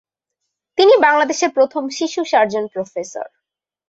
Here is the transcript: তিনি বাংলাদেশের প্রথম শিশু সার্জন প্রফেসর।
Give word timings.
তিনি 0.77 0.93
বাংলাদেশের 1.01 1.49
প্রথম 1.51 1.83
শিশু 1.89 2.21
সার্জন 2.25 2.65
প্রফেসর। 2.67 3.27